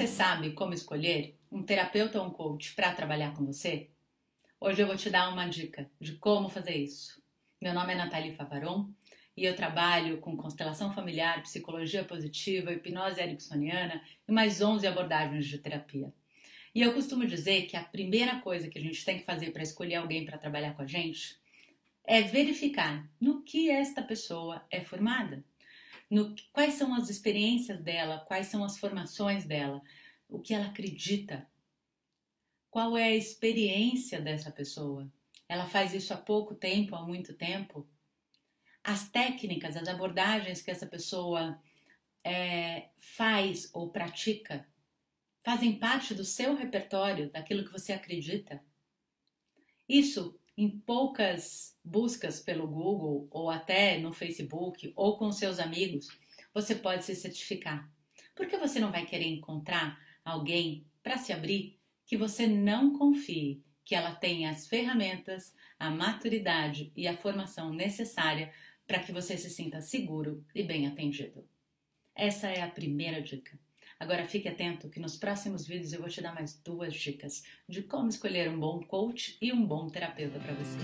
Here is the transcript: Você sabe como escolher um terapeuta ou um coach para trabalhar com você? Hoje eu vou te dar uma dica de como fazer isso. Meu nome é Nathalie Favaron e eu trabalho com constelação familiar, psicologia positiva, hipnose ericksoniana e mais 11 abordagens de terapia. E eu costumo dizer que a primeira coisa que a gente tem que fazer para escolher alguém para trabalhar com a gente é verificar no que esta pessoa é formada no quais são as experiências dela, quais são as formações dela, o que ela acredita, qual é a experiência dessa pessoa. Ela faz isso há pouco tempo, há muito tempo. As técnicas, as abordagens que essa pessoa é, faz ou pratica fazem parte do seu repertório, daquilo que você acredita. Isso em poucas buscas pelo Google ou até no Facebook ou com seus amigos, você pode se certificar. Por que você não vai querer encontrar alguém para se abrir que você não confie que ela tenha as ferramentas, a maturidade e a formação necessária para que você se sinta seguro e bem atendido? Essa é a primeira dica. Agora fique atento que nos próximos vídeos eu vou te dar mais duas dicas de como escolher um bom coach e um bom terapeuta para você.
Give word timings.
Você 0.00 0.06
sabe 0.06 0.52
como 0.52 0.72
escolher 0.72 1.38
um 1.52 1.62
terapeuta 1.62 2.18
ou 2.18 2.26
um 2.26 2.30
coach 2.30 2.74
para 2.74 2.94
trabalhar 2.94 3.34
com 3.34 3.44
você? 3.44 3.90
Hoje 4.58 4.80
eu 4.80 4.86
vou 4.86 4.96
te 4.96 5.10
dar 5.10 5.28
uma 5.28 5.46
dica 5.46 5.90
de 6.00 6.14
como 6.14 6.48
fazer 6.48 6.74
isso. 6.74 7.22
Meu 7.60 7.74
nome 7.74 7.92
é 7.92 7.96
Nathalie 7.96 8.32
Favaron 8.32 8.88
e 9.36 9.44
eu 9.44 9.54
trabalho 9.54 10.16
com 10.16 10.38
constelação 10.38 10.90
familiar, 10.90 11.42
psicologia 11.42 12.02
positiva, 12.02 12.72
hipnose 12.72 13.20
ericksoniana 13.20 14.02
e 14.26 14.32
mais 14.32 14.62
11 14.62 14.86
abordagens 14.86 15.44
de 15.44 15.58
terapia. 15.58 16.10
E 16.74 16.80
eu 16.80 16.94
costumo 16.94 17.26
dizer 17.26 17.66
que 17.66 17.76
a 17.76 17.84
primeira 17.84 18.40
coisa 18.40 18.70
que 18.70 18.78
a 18.78 18.82
gente 18.82 19.04
tem 19.04 19.18
que 19.18 19.26
fazer 19.26 19.52
para 19.52 19.62
escolher 19.62 19.96
alguém 19.96 20.24
para 20.24 20.38
trabalhar 20.38 20.72
com 20.72 20.80
a 20.80 20.86
gente 20.86 21.38
é 22.06 22.22
verificar 22.22 23.06
no 23.20 23.42
que 23.42 23.68
esta 23.68 24.00
pessoa 24.00 24.64
é 24.70 24.80
formada 24.80 25.44
no 26.10 26.34
quais 26.52 26.74
são 26.74 26.92
as 26.94 27.08
experiências 27.08 27.80
dela, 27.80 28.24
quais 28.26 28.48
são 28.48 28.64
as 28.64 28.76
formações 28.76 29.44
dela, 29.44 29.80
o 30.28 30.40
que 30.40 30.52
ela 30.52 30.66
acredita, 30.66 31.46
qual 32.68 32.96
é 32.96 33.04
a 33.04 33.16
experiência 33.16 34.20
dessa 34.20 34.50
pessoa. 34.50 35.10
Ela 35.48 35.66
faz 35.66 35.94
isso 35.94 36.12
há 36.12 36.16
pouco 36.16 36.54
tempo, 36.54 36.96
há 36.96 37.02
muito 37.02 37.34
tempo. 37.34 37.88
As 38.82 39.08
técnicas, 39.08 39.76
as 39.76 39.88
abordagens 39.88 40.62
que 40.62 40.70
essa 40.70 40.86
pessoa 40.86 41.60
é, 42.24 42.88
faz 42.96 43.70
ou 43.72 43.90
pratica 43.90 44.66
fazem 45.42 45.78
parte 45.78 46.14
do 46.14 46.24
seu 46.24 46.54
repertório, 46.54 47.30
daquilo 47.30 47.64
que 47.64 47.72
você 47.72 47.92
acredita. 47.92 48.62
Isso 49.88 50.39
em 50.56 50.68
poucas 50.68 51.76
buscas 51.84 52.40
pelo 52.40 52.66
Google 52.66 53.28
ou 53.30 53.50
até 53.50 53.98
no 53.98 54.12
Facebook 54.12 54.92
ou 54.94 55.16
com 55.16 55.32
seus 55.32 55.58
amigos, 55.58 56.08
você 56.52 56.74
pode 56.74 57.04
se 57.04 57.14
certificar. 57.14 57.90
Por 58.34 58.46
que 58.46 58.56
você 58.56 58.78
não 58.78 58.90
vai 58.90 59.06
querer 59.06 59.26
encontrar 59.26 59.98
alguém 60.24 60.86
para 61.02 61.16
se 61.16 61.32
abrir 61.32 61.78
que 62.06 62.16
você 62.16 62.46
não 62.46 62.98
confie 62.98 63.62
que 63.84 63.94
ela 63.94 64.14
tenha 64.14 64.50
as 64.50 64.66
ferramentas, 64.66 65.54
a 65.78 65.90
maturidade 65.90 66.92
e 66.96 67.08
a 67.08 67.16
formação 67.16 67.72
necessária 67.72 68.52
para 68.86 68.98
que 68.98 69.12
você 69.12 69.36
se 69.36 69.50
sinta 69.50 69.80
seguro 69.80 70.44
e 70.54 70.62
bem 70.62 70.86
atendido? 70.86 71.48
Essa 72.14 72.48
é 72.48 72.60
a 72.62 72.70
primeira 72.70 73.22
dica. 73.22 73.58
Agora 74.00 74.24
fique 74.24 74.48
atento 74.48 74.88
que 74.88 74.98
nos 74.98 75.18
próximos 75.18 75.66
vídeos 75.66 75.92
eu 75.92 76.00
vou 76.00 76.08
te 76.08 76.22
dar 76.22 76.34
mais 76.34 76.58
duas 76.64 76.94
dicas 76.94 77.44
de 77.68 77.82
como 77.82 78.08
escolher 78.08 78.48
um 78.48 78.58
bom 78.58 78.80
coach 78.80 79.36
e 79.42 79.52
um 79.52 79.62
bom 79.62 79.90
terapeuta 79.90 80.40
para 80.40 80.54
você. 80.54 80.78